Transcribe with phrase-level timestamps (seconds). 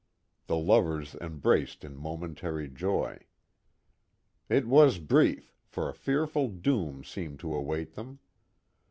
[0.47, 3.19] The lovers embraced in momentary joy.
[4.49, 8.17] It was brief, for a fearful doom seemed to await them.